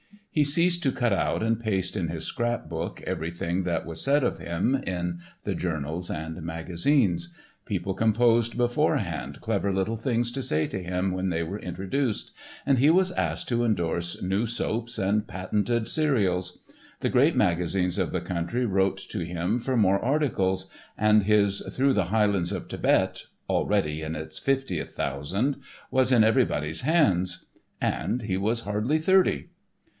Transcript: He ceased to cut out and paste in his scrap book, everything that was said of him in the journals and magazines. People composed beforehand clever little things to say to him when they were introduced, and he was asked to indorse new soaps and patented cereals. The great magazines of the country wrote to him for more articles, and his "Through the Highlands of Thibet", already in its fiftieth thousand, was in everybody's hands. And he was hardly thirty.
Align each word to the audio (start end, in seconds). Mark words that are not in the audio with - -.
He 0.31 0.43
ceased 0.45 0.81
to 0.83 0.91
cut 0.93 1.11
out 1.13 1.43
and 1.43 1.59
paste 1.59 1.95
in 1.97 2.07
his 2.07 2.23
scrap 2.23 2.67
book, 2.69 3.03
everything 3.05 3.63
that 3.63 3.85
was 3.85 4.01
said 4.01 4.23
of 4.23 4.39
him 4.39 4.75
in 4.75 5.19
the 5.43 5.53
journals 5.53 6.09
and 6.09 6.41
magazines. 6.41 7.35
People 7.65 7.93
composed 7.93 8.57
beforehand 8.57 9.41
clever 9.41 9.71
little 9.73 9.97
things 9.97 10.31
to 10.31 10.41
say 10.41 10.65
to 10.67 10.81
him 10.81 11.11
when 11.11 11.29
they 11.29 11.43
were 11.43 11.59
introduced, 11.59 12.31
and 12.65 12.79
he 12.79 12.89
was 12.89 13.11
asked 13.11 13.49
to 13.49 13.65
indorse 13.65 14.23
new 14.23 14.47
soaps 14.47 14.97
and 14.97 15.27
patented 15.27 15.87
cereals. 15.87 16.61
The 17.01 17.09
great 17.09 17.35
magazines 17.35 17.99
of 17.99 18.11
the 18.11 18.21
country 18.21 18.65
wrote 18.65 18.97
to 19.09 19.19
him 19.19 19.59
for 19.59 19.75
more 19.77 19.99
articles, 19.99 20.67
and 20.97 21.23
his 21.23 21.61
"Through 21.73 21.93
the 21.93 22.05
Highlands 22.05 22.51
of 22.53 22.69
Thibet", 22.69 23.25
already 23.49 24.01
in 24.01 24.15
its 24.15 24.39
fiftieth 24.39 24.91
thousand, 24.95 25.57
was 25.91 26.09
in 26.11 26.23
everybody's 26.23 26.81
hands. 26.81 27.49
And 27.81 28.23
he 28.23 28.37
was 28.37 28.61
hardly 28.61 28.97
thirty. 28.97 29.49